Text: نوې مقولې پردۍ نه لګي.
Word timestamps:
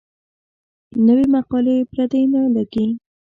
نوې 1.05 1.25
مقولې 1.33 1.75
پردۍ 1.91 2.23
نه 2.33 2.41
لګي. 2.55 2.87